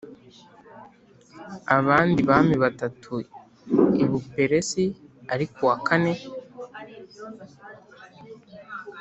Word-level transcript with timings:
abandi 1.77 2.19
bami 2.29 2.55
batatu 2.63 3.13
i 4.03 4.05
Buperesi 4.09 4.83
ariko 5.33 5.57
uwa 5.63 5.77
kane 5.87 6.13